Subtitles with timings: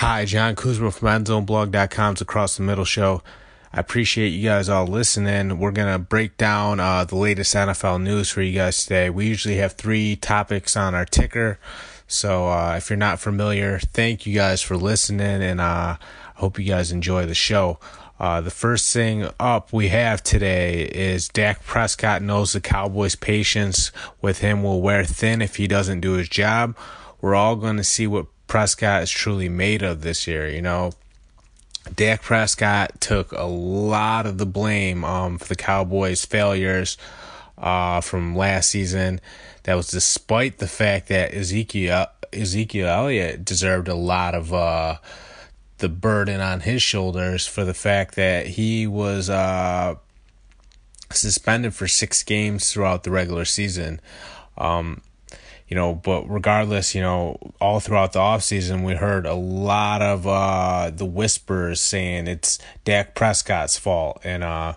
[0.00, 3.22] Hi, Jon Kuzma from EndZoneBlog.com's Across the Middle Show.
[3.70, 5.58] I appreciate you guys all listening.
[5.58, 9.10] We're going to break down uh, the latest NFL news for you guys today.
[9.10, 11.58] We usually have three topics on our ticker.
[12.06, 15.98] So uh, if you're not familiar, thank you guys for listening, and uh, I
[16.36, 17.78] hope you guys enjoy the show.
[18.18, 23.92] Uh, the first thing up we have today is Dak Prescott knows the Cowboys' patience
[24.22, 26.74] with him will wear thin if he doesn't do his job.
[27.20, 30.48] We're all going to see what Prescott is truly made of this year.
[30.48, 30.90] You know,
[31.94, 36.98] Dak Prescott took a lot of the blame um, for the Cowboys' failures
[37.56, 39.20] uh, from last season.
[39.62, 44.96] That was despite the fact that Ezekiel Ezekiel Elliott deserved a lot of uh,
[45.78, 49.94] the burden on his shoulders for the fact that he was uh,
[51.12, 54.00] suspended for six games throughout the regular season.
[54.58, 55.02] Um,
[55.70, 60.26] you know, but regardless, you know, all throughout the offseason, we heard a lot of
[60.26, 64.20] uh, the whispers saying it's Dak Prescott's fault.
[64.24, 64.72] And, uh,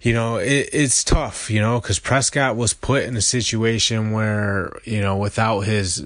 [0.00, 4.72] you know, it, it's tough, you know, because Prescott was put in a situation where,
[4.84, 6.02] you know, without his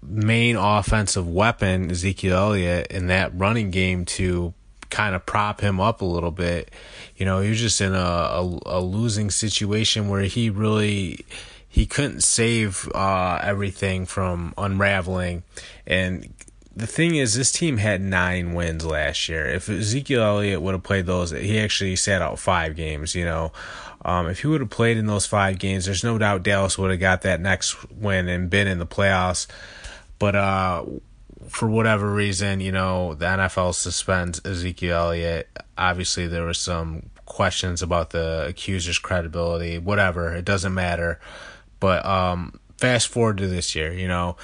[0.00, 4.54] main offensive weapon, Ezekiel Elliott, in that running game to
[4.88, 6.70] kind of prop him up a little bit,
[7.16, 11.24] you know, he was just in a, a, a losing situation where he really
[11.72, 15.44] he couldn't save uh, everything from unraveling.
[15.86, 16.34] And
[16.74, 19.46] the thing is, this team had nine wins last year.
[19.46, 23.14] If Ezekiel Elliott would have played those, he actually sat out five games.
[23.14, 23.52] You know,
[24.04, 26.90] um, if he would have played in those five games, there's no doubt Dallas would
[26.90, 29.46] have got that next win and been in the playoffs.
[30.18, 30.84] But uh,
[31.48, 35.48] for whatever reason, you know, the NFL suspends Ezekiel Elliott.
[35.78, 39.78] Obviously, there was some questions about the accuser's credibility.
[39.78, 41.20] Whatever, it doesn't matter.
[41.80, 44.36] But um, fast forward to this year, you know,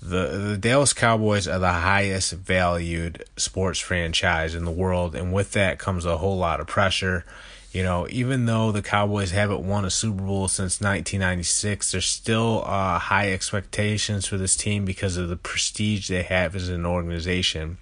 [0.00, 5.52] the the Dallas Cowboys are the highest valued sports franchise in the world, and with
[5.52, 7.24] that comes a whole lot of pressure.
[7.72, 12.62] You know, even though the Cowboys haven't won a Super Bowl since 1996, there's still
[12.64, 17.76] uh, high expectations for this team because of the prestige they have as an organization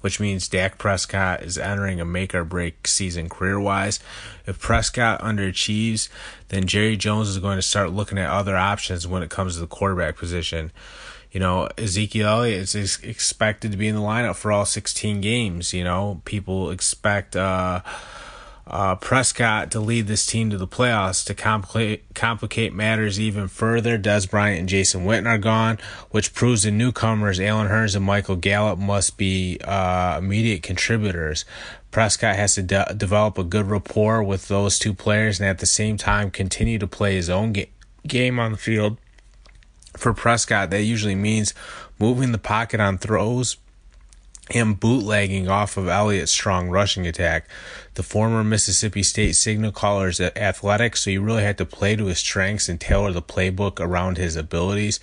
[0.00, 4.00] which means Dak Prescott is entering a make or break season career wise.
[4.46, 6.08] If Prescott underachieves,
[6.48, 9.60] then Jerry Jones is going to start looking at other options when it comes to
[9.60, 10.72] the quarterback position.
[11.30, 15.72] You know, Ezekiel Elliott is expected to be in the lineup for all 16 games.
[15.72, 17.82] You know, people expect, uh,
[18.70, 21.24] uh, Prescott to lead this team to the playoffs.
[21.26, 25.78] To complicate complicate matters even further, Dez Bryant and Jason Witten are gone,
[26.10, 31.44] which proves the newcomers Allen Hurns and Michael Gallup must be uh, immediate contributors.
[31.90, 35.66] Prescott has to de- develop a good rapport with those two players and at the
[35.66, 37.70] same time continue to play his own ga-
[38.06, 38.96] game on the field.
[39.96, 41.52] For Prescott, that usually means
[41.98, 43.56] moving the pocket on throws,
[44.48, 47.46] him bootlegging off of Elliott's strong rushing attack.
[47.94, 52.06] The former Mississippi State signal caller is athletic, so you really had to play to
[52.06, 54.98] his strengths and tailor the playbook around his abilities.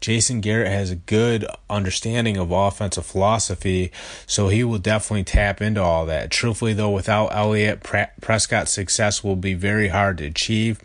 [0.00, 3.92] Jason Garrett has a good understanding of offensive philosophy,
[4.26, 6.30] so he will definitely tap into all that.
[6.30, 10.80] Truthfully, though, without Elliott, Prescott's success will be very hard to achieve.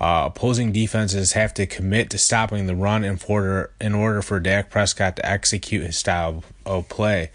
[0.00, 4.40] Uh, opposing defenses have to commit to stopping the run in order in order for
[4.40, 7.30] Dak Prescott to execute his style of play.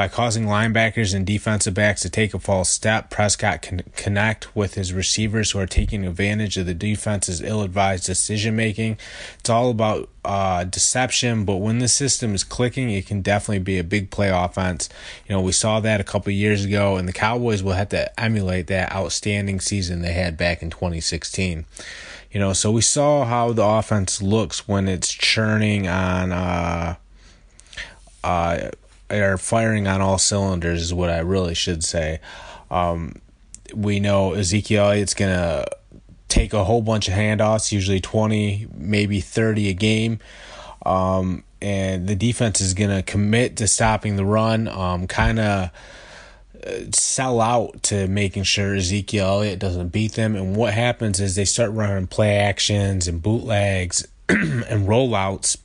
[0.00, 4.72] By causing linebackers and defensive backs to take a false step, Prescott can connect with
[4.72, 8.96] his receivers who are taking advantage of the defense's ill-advised decision making.
[9.40, 13.78] It's all about uh, deception, but when the system is clicking, it can definitely be
[13.78, 14.88] a big play offense.
[15.28, 18.18] You know, we saw that a couple years ago, and the Cowboys will have to
[18.18, 21.66] emulate that outstanding season they had back in 2016.
[22.32, 26.32] You know, so we saw how the offense looks when it's churning on.
[26.32, 26.94] Uh,
[28.24, 28.70] uh,
[29.18, 32.20] are firing on all cylinders is what I really should say.
[32.70, 33.16] Um,
[33.74, 35.66] we know Ezekiel Elliott's gonna
[36.28, 40.18] take a whole bunch of handoffs, usually twenty, maybe thirty a game.
[40.86, 44.68] Um, and the defense is gonna commit to stopping the run.
[44.68, 45.70] Um, kind of
[46.66, 50.36] uh, sell out to making sure Ezekiel Elliott doesn't beat them.
[50.36, 55.56] And what happens is they start running play actions and bootlegs and rollouts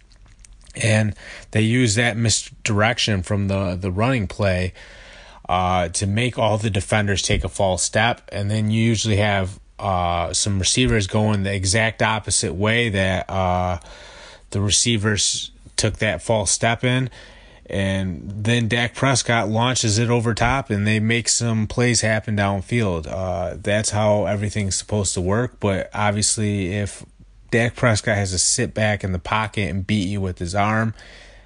[0.75, 1.16] and
[1.51, 4.74] they use that misdirection from the the running play
[5.48, 9.60] uh, to make all the defenders take a false step, and then you usually have
[9.80, 13.80] uh, some receivers going the exact opposite way that uh,
[14.51, 17.10] the receivers took that false step in.
[17.68, 23.07] And then Dak Prescott launches it over top, and they make some plays happen downfield.
[23.10, 25.60] Uh, that's how everything's supposed to work.
[25.60, 27.04] But obviously, if
[27.56, 30.94] Dak Prescott has to sit back in the pocket and beat you with his arm.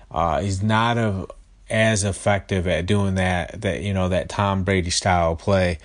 [0.10, 1.28] Uh, he's not a
[1.70, 5.78] as effective at doing that that you know that Tom Brady style play.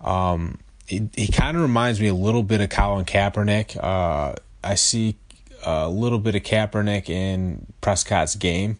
[0.00, 0.58] Um,
[0.88, 3.76] he, he kind of reminds me a little bit of Colin Kaepernick.
[3.80, 4.34] Uh,
[4.64, 5.16] I see
[5.64, 8.76] a little bit of Kaepernick in Prescott's game.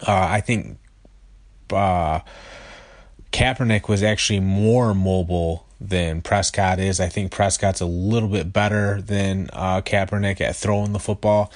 [0.00, 0.78] Uh, I think
[1.70, 2.20] uh,
[3.30, 7.00] Kaepernick was actually more mobile than Prescott is.
[7.00, 11.52] I think Prescott's a little bit better than uh, Kaepernick at throwing the football.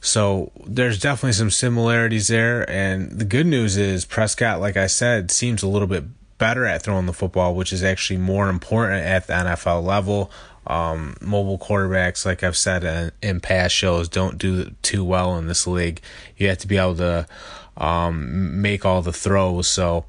[0.00, 2.68] So there's definitely some similarities there.
[2.70, 6.04] And the good news is Prescott, like I said, seems a little bit
[6.38, 10.30] better at throwing the football, which is actually more important at the NFL level.
[10.66, 15.48] Um, mobile quarterbacks, like I've said in, in, past shows, don't do too well in
[15.48, 16.00] this league.
[16.36, 17.26] You have to be able to
[17.76, 19.68] um, make all the throws.
[19.68, 20.04] So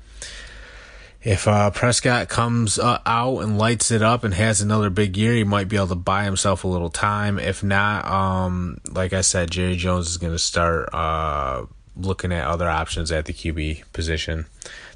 [1.24, 5.34] if uh, Prescott comes uh, out and lights it up and has another big year,
[5.34, 7.38] he might be able to buy himself a little time.
[7.38, 11.66] If not, um, like I said, Jerry Jones is going to start uh,
[11.96, 14.48] looking at other options at the QB position.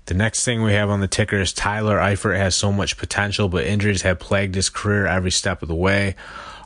[0.07, 3.49] The next thing we have on the ticker is Tyler Eifert has so much potential,
[3.49, 6.15] but injuries have plagued his career every step of the way.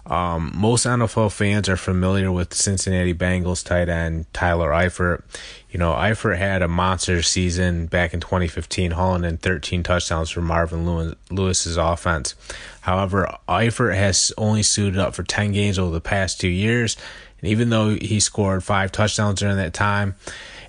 [0.09, 5.21] Um, most NFL fans are familiar with Cincinnati Bengals tight end Tyler Eifert.
[5.69, 10.41] You know, Eifert had a monster season back in 2015, hauling in 13 touchdowns for
[10.41, 12.33] Marvin Lewis's offense.
[12.81, 16.97] However, Eifert has only suited up for 10 games over the past two years,
[17.39, 20.15] and even though he scored five touchdowns during that time,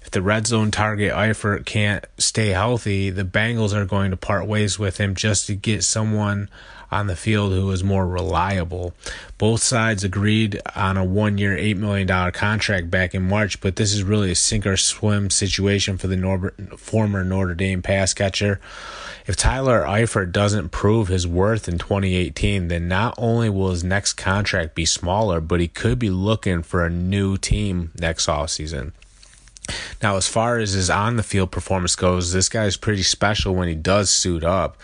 [0.03, 4.47] if the red zone target Eifert can't stay healthy, the Bengals are going to part
[4.47, 6.51] ways with him just to get someone
[6.91, 8.93] on the field who was more reliable.
[9.39, 13.93] Both sides agreed on a one year, $8 million contract back in March, but this
[13.93, 18.61] is really a sink or swim situation for the Nor- former Notre Dame pass catcher.
[19.27, 24.15] If Tyler Eifert doesn't prove his worth in 2018, then not only will his next
[24.15, 28.93] contract be smaller, but he could be looking for a new team next offseason.
[30.03, 33.55] Now, as far as his on the field performance goes, this guy is pretty special
[33.55, 34.77] when he does suit up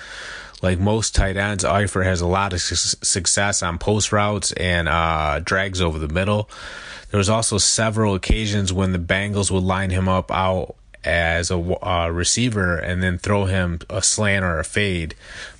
[0.63, 4.89] like most tight ends, Eifert has a lot of su- success on post routes and
[4.89, 6.49] uh, drags over the middle.
[7.11, 10.75] There was also several occasions when the Bengals would line him up out
[11.05, 15.15] as a uh, receiver and then throw him a slant or a fade.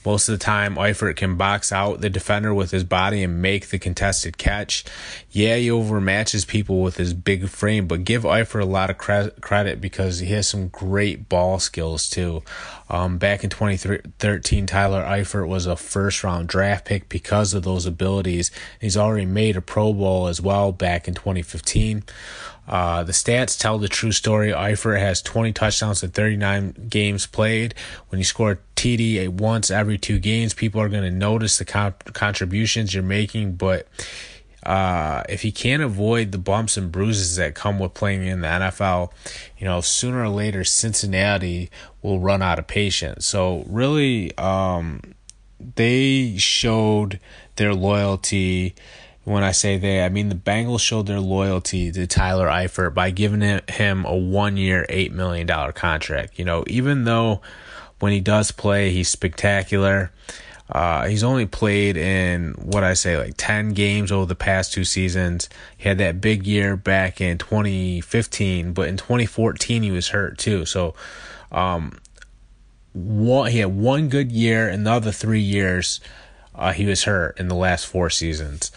[0.07, 3.71] Most of the time, Eifert can box out the defender with his body and make
[3.71, 4.85] the contested catch.
[5.33, 9.31] Yeah, he overmatches people with his big frame, but give Eifert a lot of cre-
[9.41, 12.45] credit because he has some great ball skills too.
[12.89, 17.85] Um, back in 2013, Tyler Eifert was a first round draft pick because of those
[17.85, 18.53] abilities.
[18.81, 22.05] He's already made a Pro Bowl as well back in 2015.
[22.69, 24.51] Uh, the stats tell the true story.
[24.51, 27.75] Eifert has 20 touchdowns in 39 games played.
[28.09, 31.95] When you score TD once every two games, people are going to notice the con-
[32.13, 33.57] contributions you're making.
[33.57, 33.89] But
[34.63, 38.49] uh, if he can't avoid the bumps and bruises that come with playing in the
[38.49, 39.11] NFL,
[39.59, 41.71] you know, sooner or later Cincinnati
[42.03, 43.27] will run out of patience.
[43.27, 45.01] So really, um,
[45.77, 47.19] they showed
[47.57, 48.75] their loyalty
[49.25, 53.11] when I say they, I mean the Bengals showed their loyalty to Tyler Eifert by
[53.11, 56.39] giving him a one year, $8 million contract.
[56.39, 57.41] You know, even though
[57.99, 60.11] when he does play, he's spectacular.
[60.71, 64.85] Uh, he's only played in what I say like 10 games over the past two
[64.85, 65.49] seasons.
[65.77, 70.65] He had that big year back in 2015, but in 2014 he was hurt too.
[70.65, 70.95] So,
[71.53, 71.99] um,
[72.93, 76.01] one, he had one good year, and the other three years,
[76.55, 78.73] uh, he was hurt in the last four seasons.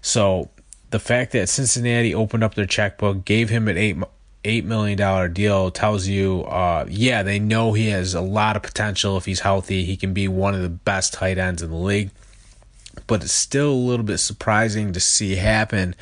[0.00, 0.48] So
[0.90, 3.96] the fact that Cincinnati opened up their checkbook, gave him an eight
[4.44, 8.62] eight million dollar deal tells you, uh, yeah, they know he has a lot of
[8.62, 9.84] potential if he's healthy.
[9.84, 12.10] He can be one of the best tight ends in the league.
[13.06, 15.94] But it's still a little bit surprising to see happen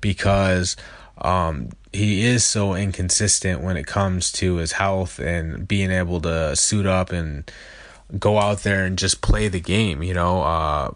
[0.00, 0.76] because
[1.18, 6.56] um, he is so inconsistent when it comes to his health and being able to
[6.56, 7.50] suit up and
[8.18, 10.02] go out there and just play the game.
[10.02, 10.90] You know, uh,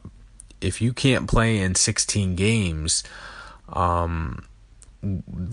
[0.60, 3.04] if you can't play in 16 games,
[3.68, 4.44] um,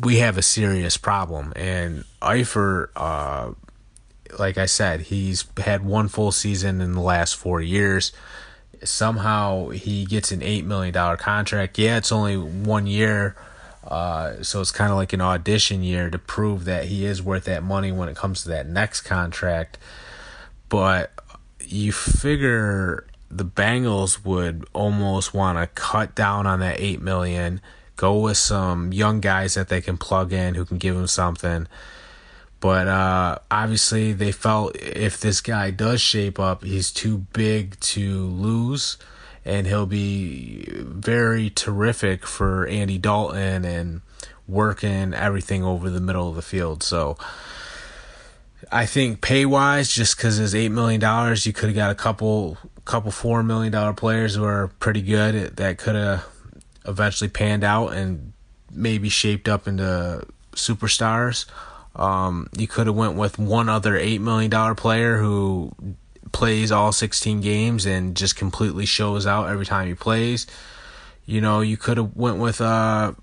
[0.01, 1.53] we have a serious problem.
[1.55, 3.51] And Eifert, uh,
[4.37, 8.11] like I said, he's had one full season in the last four years.
[8.83, 11.77] Somehow he gets an $8 million contract.
[11.77, 13.35] Yeah, it's only one year.
[13.83, 17.45] Uh, so it's kind of like an audition year to prove that he is worth
[17.45, 19.77] that money when it comes to that next contract.
[20.69, 21.11] But
[21.59, 27.61] you figure the Bengals would almost want to cut down on that eight million,
[28.03, 31.65] go with some young guys that they can plug in who can give them something.
[32.59, 38.25] But uh, obviously, they felt if this guy does shape up, he's too big to
[38.25, 38.97] lose,
[39.45, 44.01] and he'll be very terrific for Andy Dalton and
[44.49, 46.83] working everything over the middle of the field.
[46.83, 47.17] So
[48.69, 51.95] I think pay wise, just because it's eight million dollars, you could have got a
[51.95, 56.32] couple couple four million dollar players who are pretty good that could have
[56.85, 58.33] eventually panned out and
[58.71, 61.45] maybe shaped up into superstars.
[61.95, 65.71] Um, you could have went with one other eight million dollar player who
[66.31, 70.47] plays all 16 games and just completely shows out every time he plays.
[71.25, 73.13] You know, you could have went with uh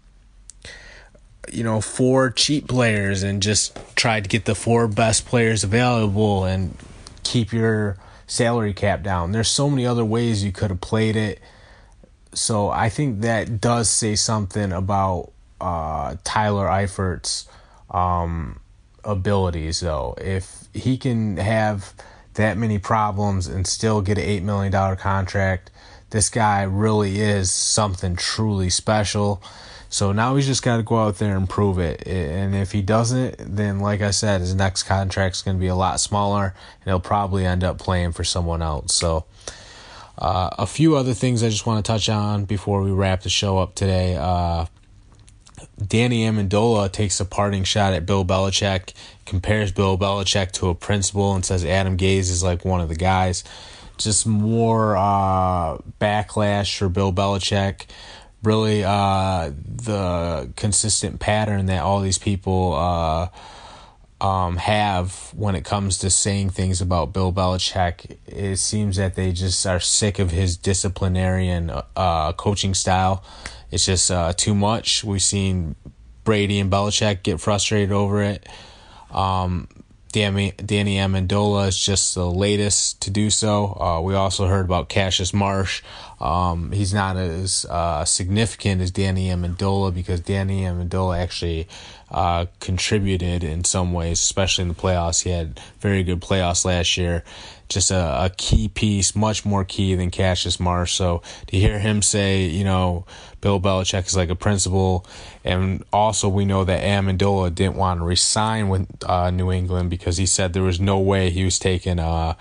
[1.52, 6.44] you know, four cheap players and just tried to get the four best players available
[6.44, 6.76] and
[7.22, 9.32] keep your salary cap down.
[9.32, 11.40] There's so many other ways you could have played it.
[12.32, 17.48] So I think that does say something about uh, Tyler Eifert's
[17.90, 18.60] um,
[19.04, 20.14] abilities, though.
[20.18, 21.94] If he can have
[22.34, 25.70] that many problems and still get an $8 million contract,
[26.10, 29.42] this guy really is something truly special.
[29.88, 32.06] So now he's just got to go out there and prove it.
[32.06, 35.74] And if he doesn't, then like I said, his next contract's going to be a
[35.74, 38.94] lot smaller, and he'll probably end up playing for someone else.
[38.94, 39.24] So.
[40.20, 43.30] Uh, a few other things I just want to touch on before we wrap the
[43.30, 44.16] show up today.
[44.16, 44.66] Uh,
[45.84, 48.92] Danny Amendola takes a parting shot at Bill Belichick,
[49.24, 52.96] compares Bill Belichick to a principal, and says Adam Gase is like one of the
[52.96, 53.44] guys.
[53.96, 57.86] Just more uh, backlash for Bill Belichick
[58.42, 63.28] really uh, the consistent pattern that all these people uh,
[64.20, 68.18] um, have when it comes to saying things about Bill Belichick.
[68.26, 73.24] It seems that they just are sick of his disciplinarian uh, coaching style.
[73.70, 75.04] It's just uh, too much.
[75.04, 75.76] We've seen
[76.24, 78.48] Brady and Belichick get frustrated over it.
[79.10, 79.68] Um,
[80.12, 83.76] Danny, Danny Amendola is just the latest to do so.
[83.80, 85.82] Uh, we also heard about Cassius Marsh.
[86.20, 91.68] Um, he's not as uh, significant as Danny Amendola because Danny Amendola actually
[92.10, 95.22] uh, contributed in some ways, especially in the playoffs.
[95.22, 97.22] He had very good playoffs last year.
[97.68, 100.92] Just a, a key piece, much more key than Cassius Marsh.
[100.92, 103.06] So to hear him say, you know,
[103.40, 105.06] Bill Belichick is like a principal,
[105.44, 110.16] and also we know that Amendola didn't want to resign with uh, New England because
[110.16, 112.36] he said there was no way he was taking a,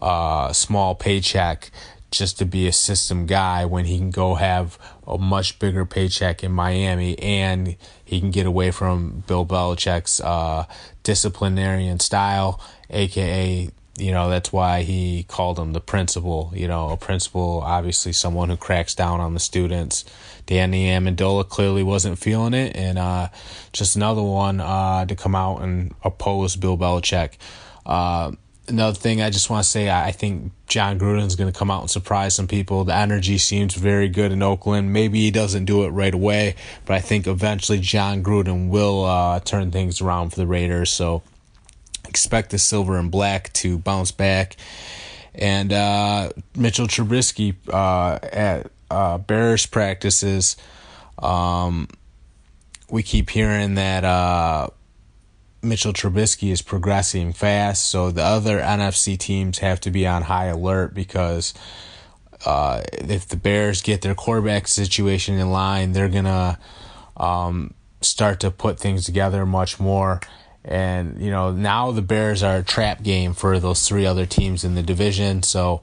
[0.00, 1.70] a small paycheck
[2.10, 6.42] just to be a system guy when he can go have a much bigger paycheck
[6.42, 10.64] in Miami and he can get away from Bill Belichick's uh,
[11.02, 16.52] disciplinarian style, aka you know that's why he called him the principal.
[16.54, 20.04] You know, a principal, obviously someone who cracks down on the students.
[20.46, 23.28] Danny Amendola clearly wasn't feeling it, and uh,
[23.72, 27.34] just another one uh, to come out and oppose Bill Belichick.
[27.84, 28.32] Uh,
[28.68, 31.80] another thing I just want to say, I think Jon Gruden's going to come out
[31.80, 32.84] and surprise some people.
[32.84, 34.92] The energy seems very good in Oakland.
[34.92, 39.40] Maybe he doesn't do it right away, but I think eventually Jon Gruden will uh,
[39.40, 40.90] turn things around for the Raiders.
[40.90, 41.22] So
[42.08, 44.56] expect the silver and black to bounce back.
[45.34, 50.56] And uh, Mitchell Trubisky uh, at uh, Bears practices,
[51.18, 51.88] um,
[52.90, 54.68] we keep hearing that uh,
[55.62, 60.46] Mitchell Trubisky is progressing fast, so the other NFC teams have to be on high
[60.46, 61.54] alert because
[62.46, 66.58] uh, if the Bears get their quarterback situation in line, they're gonna
[67.16, 70.20] um, start to put things together much more.
[70.64, 74.64] And you know now the Bears are a trap game for those three other teams
[74.64, 75.42] in the division.
[75.42, 75.82] So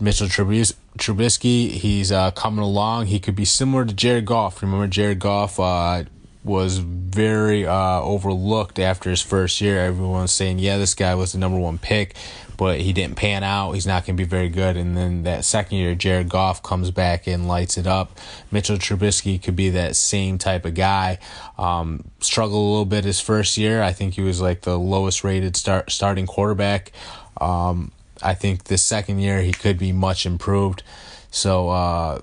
[0.00, 3.06] Mitchell Trubis- Trubisky, he's uh, coming along.
[3.06, 4.62] He could be similar to Jared Goff.
[4.62, 6.04] Remember Jared Goff uh,
[6.44, 9.80] was very uh, overlooked after his first year.
[9.80, 12.14] Everyone's saying, yeah, this guy was the number one pick,
[12.56, 13.72] but he didn't pan out.
[13.72, 14.76] He's not going to be very good.
[14.76, 18.18] And then that second year, Jared Goff comes back and lights it up.
[18.50, 21.18] Mitchell Trubisky could be that same type of guy.
[21.58, 22.04] Um,
[22.36, 23.82] struggled a little bit his first year.
[23.82, 26.92] I think he was like the lowest rated start starting quarterback.
[27.40, 30.82] Um, I think this second year he could be much improved.
[31.30, 32.20] So, uh,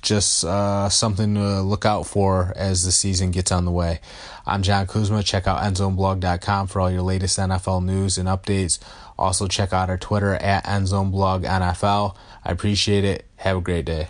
[0.00, 4.00] just uh, something to look out for as the season gets on the way.
[4.46, 5.22] I'm Jon Kuzma.
[5.22, 8.78] Check out endzoneblog.com for all your latest NFL news and updates.
[9.18, 12.16] Also, check out our Twitter at endzoneblogNFL.
[12.42, 13.26] I appreciate it.
[13.36, 14.08] Have a great day.